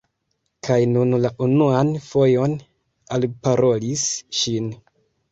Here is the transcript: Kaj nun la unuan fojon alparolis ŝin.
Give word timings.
Kaj 0.67 0.75
nun 0.93 1.17
la 1.25 1.29
unuan 1.47 1.91
fojon 2.05 2.55
alparolis 3.17 4.07
ŝin. 4.39 4.73